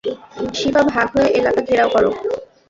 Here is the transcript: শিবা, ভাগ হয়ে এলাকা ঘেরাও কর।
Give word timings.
শিবা, 0.53 0.81
ভাগ 0.93 1.07
হয়ে 1.15 1.29
এলাকা 1.39 1.61
ঘেরাও 1.67 1.89
কর। 1.93 2.03